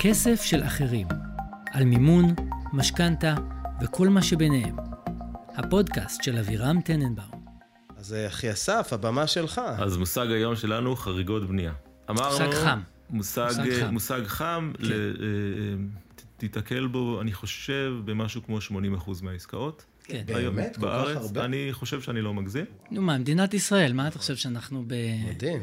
כסף 0.00 0.42
של 0.42 0.62
אחרים, 0.62 1.06
על 1.72 1.84
מימון, 1.84 2.34
משכנתה 2.72 3.34
וכל 3.82 4.08
מה 4.08 4.22
שביניהם. 4.22 4.76
הפודקאסט 5.56 6.22
של 6.22 6.38
אבירם 6.38 6.80
טננבאום. 6.80 7.44
אז 7.96 8.14
אה, 8.14 8.26
אחי 8.26 8.52
אסף, 8.52 8.92
הבמה 8.92 9.26
שלך. 9.26 9.60
אז 9.78 9.96
מושג 9.96 10.30
היום 10.30 10.56
שלנו 10.56 10.96
חריגות 10.96 11.48
בנייה. 11.48 11.72
אמרנו... 12.10 12.30
מושג 12.30 12.54
חם. 12.54 12.80
מושג, 13.10 13.46
מושג 13.56 13.80
חם. 13.80 13.92
מושג 13.92 14.26
חם, 14.26 14.72
כן. 14.78 14.84
ל, 14.84 14.92
אה, 14.92 15.84
תיתקל 16.36 16.86
בו, 16.86 17.20
אני 17.20 17.32
חושב, 17.32 17.92
במשהו 18.04 18.42
כמו 18.42 18.58
80% 18.58 19.22
מהעסקאות. 19.22 19.84
כן. 20.04 20.22
באמת? 20.26 20.36
היום 20.36 20.54
כל 20.54 20.72
כך 20.72 20.78
בארץ, 20.78 21.16
הרבה? 21.16 21.44
אני 21.44 21.68
חושב 21.72 22.00
שאני 22.00 22.20
לא 22.20 22.34
מגזים. 22.34 22.64
נו 22.90 23.02
מה, 23.02 23.18
מדינת 23.18 23.54
ישראל, 23.54 23.92
מה 23.92 24.08
אתה 24.08 24.18
חושב 24.18 24.36
שאנחנו 24.36 24.84
ב... 24.86 24.94
מדהים. 25.28 25.60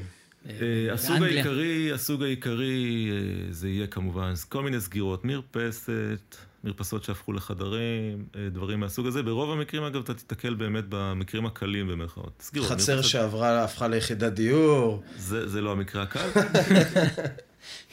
אה, 0.49 0.93
הסוג 0.93 1.19
באנגליה. 1.19 1.43
העיקרי, 1.43 1.91
הסוג 1.93 2.23
העיקרי 2.23 3.09
אה, 3.11 3.53
זה 3.53 3.69
יהיה 3.69 3.87
כמובן 3.87 4.33
כל 4.49 4.63
מיני 4.63 4.81
סגירות, 4.81 5.25
מרפסת, 5.25 6.35
מרפסות 6.63 7.03
שהפכו 7.03 7.33
לחדרים, 7.33 8.25
אה, 8.35 8.49
דברים 8.49 8.79
מהסוג 8.79 9.07
הזה. 9.07 9.23
ברוב 9.23 9.51
המקרים, 9.51 9.83
אגב, 9.83 10.01
אתה 10.01 10.13
תיתקל 10.13 10.53
באמת 10.53 10.83
במקרים 10.89 11.45
הקלים 11.45 11.87
במרכאות. 11.87 12.33
סגירות, 12.39 12.69
חצר 12.69 12.95
מרפסת, 12.95 13.09
שעברה, 13.09 13.63
הפכה 13.63 13.87
ליחידת 13.87 14.33
דיור. 14.33 15.03
זה, 15.17 15.47
זה 15.47 15.61
לא 15.61 15.71
המקרה 15.71 16.03
הקל. 16.03 16.29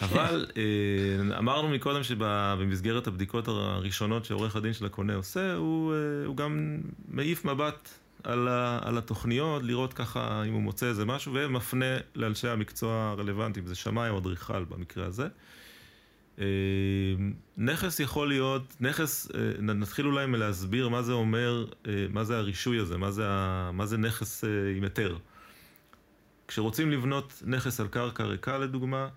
אבל 0.03 0.47
אה, 0.57 1.39
אמרנו 1.39 1.69
מקודם 1.69 2.03
שבמסגרת 2.03 3.07
הבדיקות 3.07 3.49
הראשונות 3.49 4.25
שעורך 4.25 4.57
הדין 4.57 4.73
של 4.73 4.87
הקונה 4.87 5.15
עושה, 5.15 5.55
הוא, 5.55 5.95
אה, 5.95 6.27
הוא 6.27 6.37
גם 6.37 6.81
מעיף 7.09 7.45
מבט 7.45 7.89
על, 8.25 8.49
ה, 8.49 8.79
על 8.83 8.99
התוכניות, 8.99 9.63
לראות 9.63 9.93
ככה 9.93 10.43
אם 10.45 10.53
הוא 10.53 10.63
מוצא 10.63 10.87
איזה 10.87 11.05
משהו, 11.05 11.33
ומפנה 11.35 11.97
לאנשי 12.15 12.49
המקצוע 12.49 13.11
הרלוונטיים, 13.11 13.67
זה 13.67 13.75
שמאי 13.75 14.09
או 14.09 14.19
אדריכל 14.19 14.65
במקרה 14.65 15.07
הזה. 15.07 15.29
אה, 16.39 16.45
נכס 17.57 18.01
יכול 18.01 18.29
להיות, 18.29 18.77
נכס, 18.81 19.29
אה, 19.35 19.63
נתחיל 19.63 20.07
אולי 20.07 20.27
מלהסביר 20.27 20.89
מה 20.89 21.03
זה 21.03 21.13
אומר, 21.13 21.67
אה, 21.87 22.07
מה 22.11 22.25
זה 22.25 22.39
הרישוי 22.39 22.79
הזה, 22.79 22.99
מה 22.99 23.11
זה, 23.11 23.25
מה 23.73 23.87
זה 23.87 23.99
נכס 23.99 24.45
עם 24.77 24.85
היתר. 24.85 25.19
כשרוצים 26.49 26.91
לבנות 26.91 27.43
נכס 27.47 27.81
על 27.81 27.89
קרקע 27.89 28.25
ריקה 28.25 28.59
לדוגמה, 28.59 29.09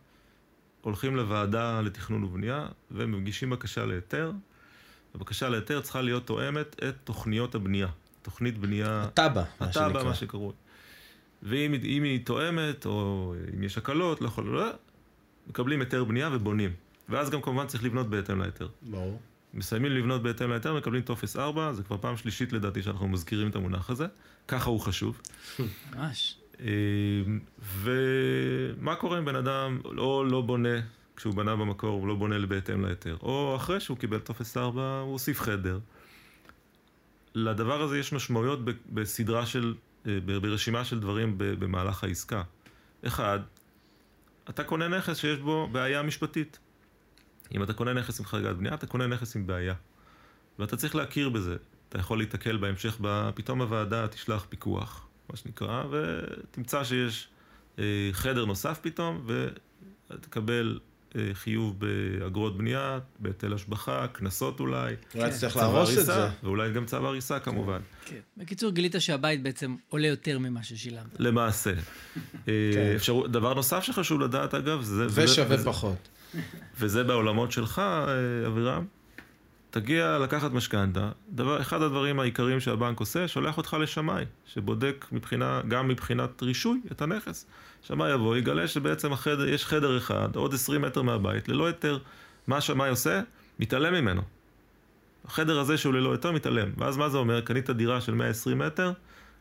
הולכים 0.81 1.15
לוועדה 1.15 1.81
לתכנון 1.81 2.23
ובנייה 2.23 2.67
ומגישים 2.91 3.49
בקשה 3.49 3.85
להיתר. 3.85 4.31
הבקשה 5.15 5.49
להיתר 5.49 5.81
צריכה 5.81 6.01
להיות 6.01 6.27
תואמת 6.27 6.75
את 6.89 6.95
תוכניות 7.03 7.55
הבנייה. 7.55 7.87
תוכנית 8.25 8.57
בנייה, 8.57 9.07
טאבה, 9.13 9.43
מה 9.61 9.67
התב"ע, 9.67 9.71
שנקרא. 9.89 10.03
מה 10.03 10.13
שקרוי. 10.15 10.53
ואם 11.43 11.73
היא- 12.03 12.25
תואמת, 12.25 12.85
או 12.85 13.33
אם 13.53 13.63
יש 13.63 13.77
הקלות, 13.77 14.21
לא 14.21 14.27
יכול, 14.27 14.45
לא, 14.45 14.69
מקבלים 15.47 15.79
היתר 15.79 16.03
בנייה 16.03 16.29
ובונים. 16.33 16.73
ואז 17.09 17.29
גם 17.29 17.41
כמובן 17.41 17.67
צריך 17.67 17.83
לבנות 17.83 18.09
בהתאם 18.09 18.39
להיתר. 18.41 18.67
ברור. 18.81 19.19
מסיימים 19.53 19.91
לבנות 19.91 20.23
בהתאם 20.23 20.49
להיתר, 20.49 20.73
מקבלים 20.77 21.01
טופס 21.01 21.35
4, 21.37 21.73
זה 21.73 21.83
כבר 21.83 21.97
פעם 21.97 22.17
שלישית 22.17 22.53
לדעתי 22.53 22.81
שאנחנו 22.83 23.07
מזכירים 23.07 23.47
את 23.47 23.55
המונח 23.55 23.89
הזה. 23.89 24.05
ככה 24.47 24.69
הוא 24.69 24.79
חשוב. 24.79 25.21
ממש. 25.95 26.37
אה, 26.59 26.65
ומה 27.81 28.95
קורה 28.95 29.19
אם 29.19 29.25
בן 29.25 29.35
אדם 29.35 29.79
או 29.97 30.23
לא 30.23 30.41
בונה, 30.41 30.79
כשהוא 31.15 31.33
בנה 31.33 31.55
במקור, 31.55 31.89
הוא 31.99 32.07
לא 32.07 32.15
בונה 32.15 32.45
בהתאם 32.45 32.85
להיתר, 32.85 33.17
או 33.21 33.53
אחרי 33.55 33.79
שהוא 33.79 33.97
קיבל 33.97 34.19
טופס 34.19 34.57
4, 34.57 34.99
הוא 34.99 35.11
הוסיף 35.11 35.41
חדר. 35.41 35.79
לדבר 37.35 37.81
הזה 37.81 37.99
יש 37.99 38.13
משמעויות 38.13 38.59
בסדרה 38.89 39.45
של, 39.45 39.75
אה, 40.07 40.19
ברשימה 40.41 40.85
של 40.85 40.99
דברים 40.99 41.33
במהלך 41.37 42.03
העסקה. 42.03 42.43
אחד, 43.07 43.39
אתה 44.49 44.63
קונה 44.63 44.87
נכס 44.87 45.17
שיש 45.17 45.39
בו 45.39 45.67
בעיה 45.71 46.03
משפטית. 46.03 46.59
אם 47.55 47.63
אתה 47.63 47.73
קונה 47.73 47.93
נכס 47.93 48.19
עם 48.19 48.25
חריגת 48.25 48.55
בנייה, 48.55 48.73
אתה 48.73 48.87
קונה 48.87 49.07
נכס 49.07 49.35
עם 49.35 49.47
בעיה. 49.47 49.73
ואתה 50.59 50.77
צריך 50.77 50.95
להכיר 50.95 51.29
בזה. 51.29 51.55
אתה 51.89 51.99
יכול 51.99 52.17
להיתקל 52.17 52.57
בהמשך, 52.57 52.97
ב- 53.01 53.29
פתאום 53.35 53.61
הוועדה 53.61 54.07
תשלח 54.07 54.45
פיקוח, 54.49 55.07
מה 55.29 55.35
שנקרא, 55.35 55.83
ותמצא 55.91 56.83
שיש 56.83 57.27
אה, 57.79 58.09
חדר 58.11 58.45
נוסף 58.45 58.79
פתאום, 58.81 59.27
ותקבל 60.09 60.79
חיוב 61.33 61.75
באגרות 61.79 62.57
בנייה, 62.57 62.99
בהיטל 63.19 63.53
השבחה, 63.53 64.05
קנסות 64.11 64.59
אולי. 64.59 64.93
אולי 65.15 65.29
תצטרך 65.31 65.53
צו 65.53 65.59
להרוס 65.59 65.97
את 65.97 66.05
זה. 66.05 66.27
ואולי 66.43 66.71
גם 66.71 66.85
צו 66.85 66.97
הריסה 67.07 67.39
כמובן. 67.39 67.79
כן. 68.05 68.15
בקיצור, 68.37 68.71
גילית 68.71 68.95
שהבית 68.99 69.43
בעצם 69.43 69.75
עולה 69.89 70.07
יותר 70.07 70.39
ממה 70.39 70.63
ששילמת. 70.63 71.19
למעשה. 71.19 71.73
אה, 72.47 72.53
כן. 72.73 73.31
דבר 73.31 73.53
נוסף 73.53 73.83
שחשוב 73.83 74.21
לדעת 74.21 74.53
אגב, 74.53 74.81
זה... 74.81 75.05
ושווה 75.09 75.55
וזה- 75.55 75.65
פחות. 75.65 76.07
וזה 76.79 77.03
בעולמות 77.03 77.51
שלך, 77.51 77.79
אה, 77.79 78.03
אבירם. 78.47 78.85
תגיע 79.75 80.17
לקחת 80.19 80.51
משכנתה, 80.51 81.09
אחד 81.61 81.81
הדברים 81.81 82.19
העיקריים 82.19 82.59
שהבנק 82.59 82.99
עושה, 82.99 83.27
שולח 83.27 83.57
אותך 83.57 83.77
לשמאי, 83.79 84.23
שבודק 84.45 85.05
מבחינה, 85.11 85.61
גם 85.67 85.87
מבחינת 85.87 86.43
רישוי 86.43 86.81
את 86.91 87.01
הנכס. 87.01 87.45
שמאי 87.81 88.11
יבוא, 88.11 88.37
יגלה 88.37 88.67
שבעצם 88.67 89.13
החדר, 89.13 89.47
יש 89.47 89.65
חדר 89.65 89.97
אחד, 89.97 90.35
עוד 90.35 90.53
20 90.53 90.81
מטר 90.81 91.01
מהבית, 91.01 91.49
ללא 91.49 91.67
היתר. 91.67 91.97
מה 92.47 92.57
השמאי 92.57 92.89
עושה? 92.89 93.21
מתעלם 93.59 93.93
ממנו. 93.93 94.21
החדר 95.25 95.59
הזה 95.59 95.77
שהוא 95.77 95.93
ללא 95.93 96.11
היתר 96.11 96.31
מתעלם. 96.31 96.71
ואז 96.77 96.97
מה 96.97 97.09
זה 97.09 97.17
אומר? 97.17 97.41
קנית 97.41 97.69
דירה 97.69 98.01
של 98.01 98.13
120 98.13 98.59
מטר, 98.59 98.91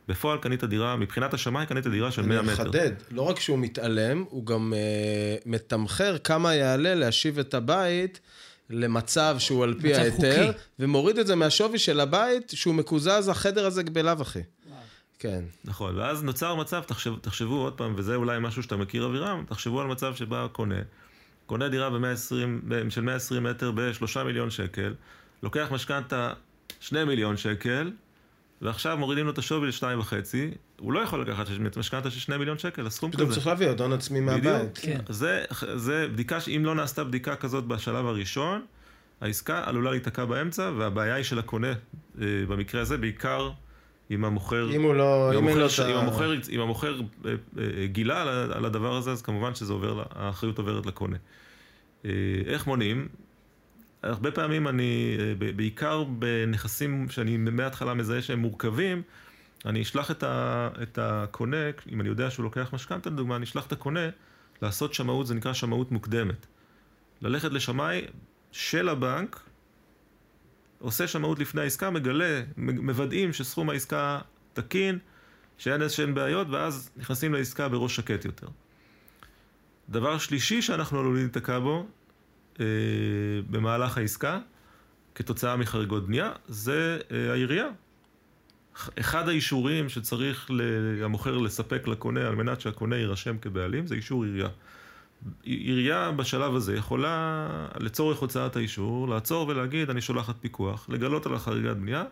בפועל 0.09 0.39
קנית 0.39 0.65
דירה, 0.65 0.97
מבחינת 0.97 1.35
השמאי 1.35 1.67
קנית 1.67 1.87
דירה 1.87 2.11
של 2.11 2.23
100 2.23 2.41
אני 2.41 2.53
מטר. 2.53 2.63
אחדד, 2.63 2.93
לא 3.11 3.23
רק 3.23 3.41
שהוא 3.41 3.59
מתעלם, 3.59 4.25
הוא 4.29 4.47
גם 4.47 4.73
אה, 4.77 5.37
מתמחר 5.47 6.19
כמה 6.19 6.55
יעלה 6.55 6.95
להשיב 6.95 7.39
את 7.39 7.55
הבית 7.55 8.21
למצב 8.71 9.37
שהוא 9.39 9.65
על 9.65 9.75
פי 9.81 9.95
ההיתר, 9.95 10.47
חוקי. 10.47 10.59
ומוריד 10.79 11.19
את 11.19 11.27
זה 11.27 11.35
מהשווי 11.35 11.79
של 11.79 12.01
הבית, 12.01 12.53
שהוא 12.55 12.75
מקוזז, 12.75 13.29
החדר 13.29 13.67
הזה 13.67 13.83
בלאו 13.83 14.21
הכי. 14.21 14.41
כן. 15.19 15.45
נכון, 15.65 15.97
ואז 15.97 16.23
נוצר 16.23 16.55
מצב, 16.55 16.83
תחשב, 16.87 17.15
תחשבו 17.21 17.55
עוד 17.55 17.73
פעם, 17.73 17.95
וזה 17.97 18.15
אולי 18.15 18.39
משהו 18.41 18.63
שאתה 18.63 18.77
מכיר 18.77 19.07
אבירם, 19.07 19.45
תחשבו 19.49 19.81
על 19.81 19.87
מצב 19.87 20.15
שבא 20.15 20.47
קונה, 20.53 20.81
קונה 21.47 21.69
דירה 21.69 21.91
ב-120, 21.91 22.91
של 22.91 23.01
120 23.01 23.43
מטר 23.43 23.71
ב-3 23.71 24.23
מיליון 24.25 24.51
שקל, 24.51 24.95
לוקח 25.43 25.69
משכנתה 25.71 26.33
2 26.81 27.09
מיליון 27.09 27.37
שקל, 27.37 27.91
ועכשיו 28.63 28.97
מורידים 28.97 29.25
לו 29.27 29.33
את 29.33 29.39
השווי 29.39 29.69
ל-2.5, 29.69 30.13
הוא 30.81 30.93
לא 30.93 31.01
יכול 31.01 31.23
לקחת 31.23 31.47
משכנתה 31.77 32.11
של 32.11 32.21
2 32.21 32.41
מיליון 32.41 32.59
שקל, 32.59 32.87
הסכום 32.87 33.11
פתאום 33.11 33.27
כזה. 33.27 33.35
צריך 33.35 33.47
להביא 33.47 33.69
עוד 33.69 33.81
הון 33.81 33.93
עצמי 33.93 34.21
בדיוק. 34.21 34.45
מהבית. 34.45 34.79
כן. 34.83 35.01
זה, 35.09 35.45
זה 35.75 36.09
בדיקה 36.13 36.41
שאם 36.41 36.63
לא 36.65 36.75
נעשתה 36.75 37.05
בדיקה 37.05 37.37
כזאת 37.37 37.65
בשלב 37.65 38.07
הראשון, 38.07 38.63
העסקה 39.21 39.63
עלולה 39.67 39.91
להיתקע 39.91 40.25
באמצע, 40.25 40.71
והבעיה 40.79 41.15
היא 41.15 41.25
של 41.25 41.39
הקונה, 41.39 41.73
אה, 41.73 42.27
במקרה 42.49 42.81
הזה, 42.81 42.97
בעיקר 42.97 43.51
עם 44.11 44.25
המוכר. 44.25 44.71
אם 44.75 44.83
הוא 44.83 44.95
לא... 44.95 45.33
אם 45.33 45.39
אם 45.39 45.49
אין 45.49 45.59
לו 45.59 45.65
המוכר, 45.65 45.85
את 45.85 45.91
אם 45.91 45.97
ה... 45.97 46.01
המוכר, 46.01 46.35
אם 46.51 46.61
המוכר 46.61 47.01
אה, 47.01 47.31
אה, 47.59 47.87
גילה 47.87 48.23
על 48.53 48.65
הדבר 48.65 48.97
הזה, 48.97 49.13
אז 49.13 49.23
כמובן 49.23 49.55
שזה 49.55 49.73
עובר, 49.73 50.03
האחריות 50.11 50.59
עוברת 50.59 50.87
לקונה. 50.87 51.17
איך 52.47 52.67
מונעים? 52.67 53.09
הרבה 54.05 54.31
פעמים 54.31 54.69
אני, 54.69 55.17
אה, 55.21 55.53
בעיקר 55.57 56.05
בנכסים 56.05 57.09
שאני 57.11 57.37
מההתחלה 57.37 57.95
מזהה 57.95 58.23
שהם 58.23 58.39
מורכבים, 58.39 59.03
אני 59.65 59.83
אשלח 59.83 60.11
את, 60.11 60.23
ה, 60.23 60.69
את 60.83 60.99
הקונה, 61.03 61.57
אם 61.93 62.01
אני 62.01 62.09
יודע 62.09 62.31
שהוא 62.31 62.45
לוקח 62.45 62.71
משכנתה 62.73 63.11
לדוגמה, 63.11 63.37
אני 63.37 63.45
אשלח 63.45 63.67
את 63.67 63.73
הקונה 63.73 64.09
לעשות 64.63 64.95
שמאות, 64.95 65.27
זה 65.27 65.35
נקרא 65.35 65.53
שמאות 65.53 65.93
מוקדמת. 65.93 66.47
ללכת 67.23 67.53
לשמאי 67.53 68.03
של 68.53 68.89
הבנק, 68.89 69.41
עושה 70.79 71.07
שמאות 71.07 71.39
לפני 71.39 71.61
העסקה, 71.61 71.91
מגלה, 71.91 72.43
מוודאים 72.57 73.33
שסכום 73.33 73.71
העסקה 73.71 74.21
תקין, 74.53 74.99
שאין 75.59 75.83
איזשהן 75.83 76.15
בעיות, 76.15 76.47
ואז 76.51 76.91
נכנסים 76.97 77.35
לעסקה 77.35 77.69
בראש 77.69 77.97
שקט 77.97 78.25
יותר. 78.25 78.47
דבר 79.89 80.19
שלישי 80.19 80.63
שאנחנו 80.63 80.99
עלולים 80.99 81.23
להיתקע 81.23 81.59
בו 81.59 81.87
אה, 82.61 82.67
במהלך 83.51 83.99
העסקה, 83.99 84.39
כתוצאה 85.15 85.57
מחריגות 85.57 86.07
בנייה, 86.07 86.33
זה 86.49 86.99
אה, 87.11 87.33
העירייה. 87.33 87.67
אחד 89.01 89.29
האישורים 89.29 89.89
שצריך 89.89 90.51
המוכר 91.03 91.39
לספק 91.39 91.89
לקונה 91.89 92.29
על 92.29 92.35
מנת 92.35 92.61
שהקונה 92.61 92.97
יירשם 92.97 93.39
כבעלים 93.39 93.87
זה 93.87 93.95
אישור 93.95 94.25
עירייה. 94.25 94.49
עירייה 95.43 96.11
בשלב 96.11 96.55
הזה 96.55 96.77
יכולה 96.77 97.49
לצורך 97.81 98.19
הוצאת 98.19 98.57
האישור 98.57 99.09
לעצור 99.09 99.49
ולהגיד 99.49 99.91
אני 99.91 100.01
שולחת 100.01 100.35
פיקוח, 100.41 100.87
לגלות 100.89 101.27
על 101.27 101.35
החריגת 101.35 101.77
בנייה, 101.77 102.05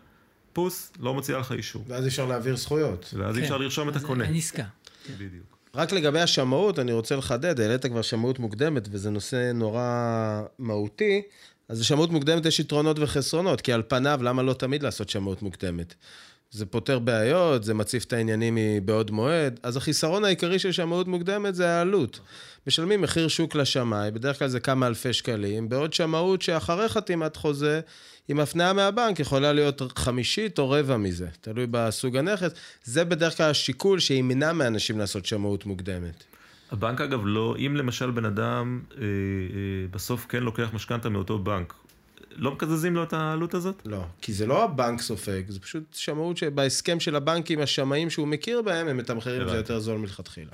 פוס, 0.53 0.93
לא 0.99 1.13
מוציאה 1.13 1.39
לך 1.39 1.51
אישור. 1.51 1.85
ואז 1.87 2.07
אפשר 2.07 2.25
להעביר 2.25 2.55
זכויות. 2.55 3.13
ואז 3.17 3.35
כן. 3.35 3.41
אפשר 3.41 3.57
לרשום 3.57 3.89
את 3.89 3.95
הקונה. 3.95 4.25
אין 4.25 4.35
עסקה. 4.35 4.63
בדיוק. 5.09 5.57
רק 5.75 5.91
לגבי 5.91 6.19
השמאות, 6.19 6.79
אני 6.79 6.91
רוצה 6.91 7.15
לחדד, 7.15 7.59
העלית 7.59 7.85
כבר 7.85 8.01
שמאות 8.01 8.39
מוקדמת, 8.39 8.87
וזה 8.91 9.09
נושא 9.09 9.51
נורא 9.51 10.41
מהותי. 10.59 11.21
אז 11.69 11.79
לשמאות 11.81 12.09
מוקדמת 12.11 12.45
יש 12.45 12.59
יתרונות 12.59 12.99
וחסרונות, 12.99 13.61
כי 13.61 13.73
על 13.73 13.83
פניו, 13.87 14.19
למה 14.23 14.43
לא 14.43 14.53
תמיד 14.53 14.83
לעשות 14.83 15.09
שמאות 15.09 15.41
מוקדמת? 15.41 15.95
זה 16.53 16.65
פותר 16.65 16.99
בעיות, 16.99 17.63
זה 17.63 17.73
מציף 17.73 18.03
את 18.03 18.13
העניינים 18.13 18.57
מבעוד 18.57 19.11
מועד. 19.11 19.59
אז 19.63 19.77
החיסרון 19.77 20.25
העיקרי 20.25 20.59
של 20.59 20.71
שמאות 20.71 21.07
מוקדמת 21.07 21.55
זה 21.55 21.69
העלות. 21.69 22.19
משלמים 22.67 23.01
מחיר 23.01 23.27
שוק 23.27 23.55
לשמאי, 23.55 24.11
בדרך 24.11 24.39
כלל 24.39 24.47
זה 24.47 24.59
כמה 24.59 24.87
אלפי 24.87 25.13
שקלים, 25.13 25.69
בעוד 25.69 25.93
שמאות 25.93 26.41
שאחרי 26.41 26.89
חתימת 26.89 27.35
חוזה, 27.35 27.81
עם 28.27 28.39
הפניה 28.39 28.73
מהבנק 28.73 29.19
יכולה 29.19 29.53
להיות 29.53 29.81
חמישית 29.95 30.59
או 30.59 30.69
רבע 30.69 30.97
מזה, 30.97 31.27
תלוי 31.41 31.67
בסוג 31.71 32.17
הנכס. 32.17 32.51
זה 32.83 33.05
בדרך 33.05 33.37
כלל 33.37 33.49
השיקול 33.49 33.99
שימנע 33.99 34.53
מאנשים 34.53 34.99
לעשות 34.99 35.25
שמאות 35.25 35.65
מוקדמת. 35.65 36.23
הבנק 36.71 37.01
אגב 37.01 37.21
לא, 37.23 37.55
אם 37.59 37.75
למשל 37.75 38.11
בן 38.11 38.25
אדם 38.25 38.81
אה, 38.91 39.01
אה, 39.01 39.07
בסוף 39.91 40.25
כן 40.29 40.43
לוקח 40.43 40.69
משכנתה 40.73 41.09
מאותו 41.09 41.39
בנק, 41.39 41.73
לא 42.35 42.51
מקזזים 42.51 42.95
לו 42.95 43.03
את 43.03 43.13
העלות 43.13 43.53
הזאת? 43.53 43.81
לא, 43.85 44.03
כי 44.21 44.33
זה 44.33 44.45
לא 44.45 44.63
הבנק 44.63 45.01
סופג, 45.01 45.43
זה 45.49 45.59
פשוט 45.59 45.83
שמאות 45.93 46.37
שבהסכם 46.37 46.99
של 46.99 47.15
הבנק 47.15 47.51
עם 47.51 47.59
השמאים 47.59 48.09
שהוא 48.09 48.27
מכיר 48.27 48.61
בהם, 48.61 48.87
הם 48.87 48.97
מתמחרים 48.97 49.41
את 49.41 49.49
זה 49.49 49.57
יותר 49.57 49.79
זול 49.79 49.97
מלכתחילה. 49.97 50.51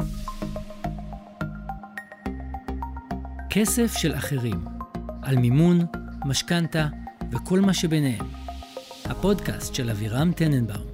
כסף 3.50 3.94
של 3.98 4.14
אחרים, 4.14 4.66
על 5.22 5.36
מימון, 5.36 5.80
משכנתה 6.26 6.88
וכל 7.32 7.60
מה 7.60 7.74
שביניהם. 7.74 8.26
הפודקאסט 9.06 9.76
של 9.76 9.90
אבירם 9.90 10.32
טננבאום. 10.32 10.89